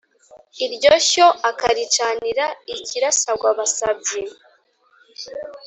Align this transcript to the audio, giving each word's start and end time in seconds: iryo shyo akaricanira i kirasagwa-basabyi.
iryo 0.65 0.93
shyo 1.09 1.27
akaricanira 1.49 2.45
i 2.73 2.75
kirasagwa-basabyi. 2.87 4.21